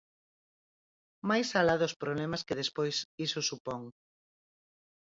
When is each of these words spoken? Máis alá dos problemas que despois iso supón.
Máis 1.29 1.47
alá 1.59 1.75
dos 1.81 1.97
problemas 2.01 2.45
que 2.47 2.59
despois 2.61 2.95
iso 3.25 3.39
supón. 3.49 3.81